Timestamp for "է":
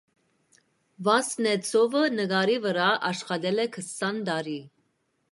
3.65-3.67